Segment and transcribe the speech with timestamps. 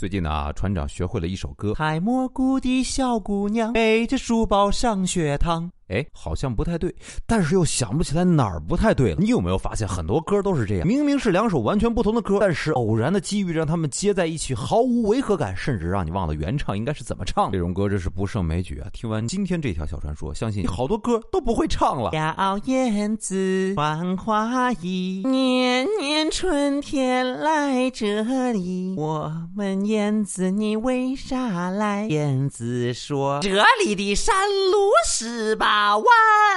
[0.00, 5.70] 最近呢，船长学会了一首歌，采蘑菇的小姑娘背着书包上学堂。
[5.90, 6.94] 哎，好像不太对，
[7.26, 9.16] 但是又想不起来哪儿不太对了。
[9.18, 10.86] 你有没有发现很多歌都是这样？
[10.86, 17.50] 明明是两首完全不同的歌，但是偶然的机遇让他们接在一起，毫无违和感，甚至让你忘了原唱应该是怎么唱。
[17.50, 18.88] 这种歌真是不胜枚举啊！
[18.92, 22.12] 听完今天这条小传说，相信好多歌都不会唱了。
[22.12, 28.94] 小燕子穿花衣，年年春天来这里。
[28.96, 32.06] 我问燕子你为啥来？
[32.06, 33.50] 燕子说这
[33.84, 34.34] 里的山
[34.70, 35.79] 路十八。
[35.80, 36.04] 大碗。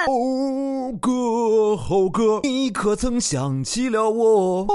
[0.08, 0.62] 哦，
[1.73, 4.66] 哥，猴哥，你可曾想起了我？
[4.66, 4.73] 哈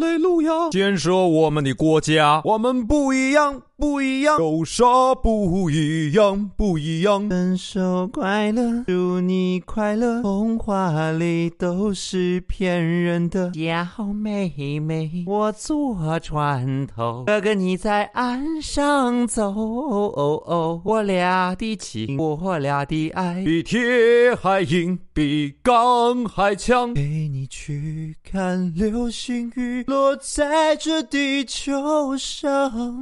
[0.00, 3.62] 雷路亚，建设我们的国家，我们不一样。
[3.76, 4.84] 不一样，有啥
[5.20, 6.48] 不一样？
[6.56, 7.28] 不一样。
[7.28, 10.22] 分手快乐，祝你快乐。
[10.22, 13.52] 童话里都是骗人的。
[13.52, 20.80] 小妹妹，我坐船头，哥哥你在岸上走哦哦。
[20.84, 26.92] 我俩的情，我俩的爱，比铁还硬，比钢海强。
[26.94, 33.00] 陪你去看流星雨，落在这地球上。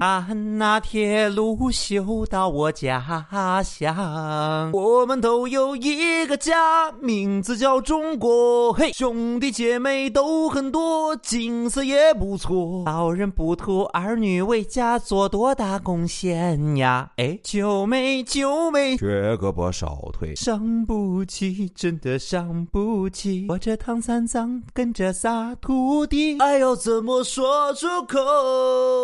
[0.59, 3.27] 那铁路修到我家
[3.65, 8.73] 乡，我们都有一个家，名字叫中国。
[8.73, 12.83] 嘿，兄弟姐妹都很多，景色也不错。
[12.87, 17.11] 老人不图儿女为家做多大贡献呀？
[17.17, 23.47] 哎，九妹九妹，缺胳膊少腿，伤不起，真的伤不起起。
[23.49, 28.19] 我这唐三藏跟着仨徒弟，爱要怎么说出口？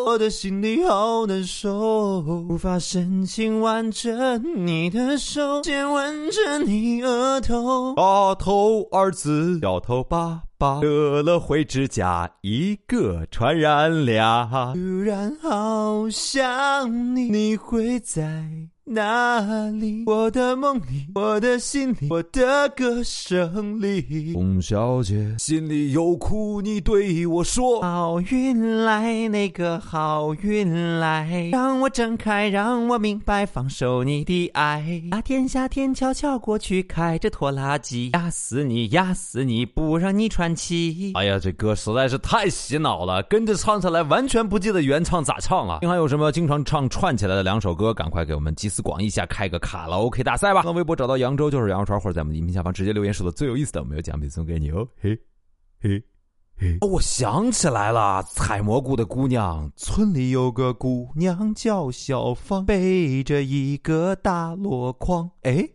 [0.06, 1.44] 我的心里好难。
[1.44, 7.94] 受无法深情挽着你的手，亲吻着你额头。
[7.96, 14.72] 大头儿子小头爸爸，得了灰指甲，一个传染俩。
[14.74, 18.44] 突然好想你，你会在。
[18.90, 20.04] 哪里？
[20.06, 24.32] 我的梦里，我的心里，我的歌声里。
[24.32, 27.82] 洪小姐，心里有苦，你对我说。
[27.82, 35.02] 好运来，那个好运来，让我睁开，让我明白，放手你的爱。
[35.10, 41.12] 夏天，夏天悄悄过去，开着拖拉机，压死你，压死你，不让你喘气。
[41.14, 45.78] 哎呀，这歌实在是太洗脑了，跟着唱起来完全不记得原唱咋唱了。
[45.82, 47.92] 您还有什么经常唱串起来的两首歌？
[47.94, 48.82] 赶快给我们集思。
[48.82, 50.62] 广益下开个卡拉 OK 大赛吧！
[50.62, 54.86] 上微博找到扬州就是羊肉串，或者在我们的音频下方直接留言，说的最有意思的，我们有奖品送给你哦！
[55.02, 55.18] 嘿，
[55.82, 56.02] 嘿，
[56.56, 56.78] 嘿！
[56.80, 59.70] 我想起来了，采蘑菇的姑娘。
[59.76, 65.30] 村里有个姑娘叫小芳，背着一个大箩筐。
[65.42, 65.68] 哎。